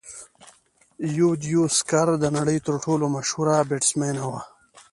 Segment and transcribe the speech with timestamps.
[1.17, 4.41] یوديوسکر د نړۍ تر ټولو مشهوره بیټسمېنه وه.